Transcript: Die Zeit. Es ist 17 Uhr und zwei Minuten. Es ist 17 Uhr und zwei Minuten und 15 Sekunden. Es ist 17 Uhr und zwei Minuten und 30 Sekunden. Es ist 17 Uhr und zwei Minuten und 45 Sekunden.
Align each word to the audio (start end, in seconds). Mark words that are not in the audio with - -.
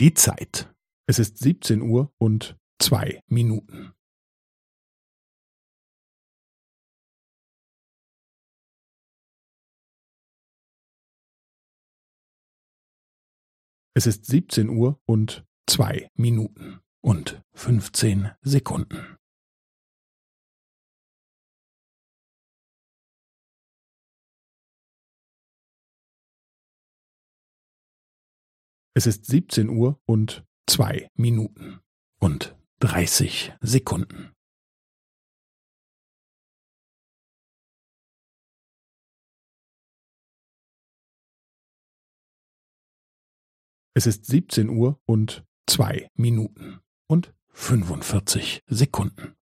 Die 0.00 0.14
Zeit. 0.14 0.72
Es 1.08 1.18
ist 1.18 1.38
17 1.38 1.82
Uhr 1.82 2.14
und 2.18 2.56
zwei 2.80 3.20
Minuten. 3.26 3.94
Es 13.96 14.06
ist 14.06 14.26
17 14.26 14.68
Uhr 14.68 15.00
und 15.04 15.44
zwei 15.68 16.08
Minuten 16.14 16.78
und 17.00 17.42
15 17.54 18.30
Sekunden. 18.42 19.17
Es 28.98 29.06
ist 29.06 29.26
17 29.26 29.68
Uhr 29.68 30.00
und 30.06 30.44
zwei 30.66 31.08
Minuten 31.14 31.78
und 32.18 32.58
30 32.80 33.54
Sekunden. 33.60 34.34
Es 43.94 44.08
ist 44.08 44.26
17 44.26 44.68
Uhr 44.68 45.00
und 45.06 45.44
zwei 45.68 46.10
Minuten 46.14 46.80
und 47.06 47.32
45 47.50 48.64
Sekunden. 48.66 49.37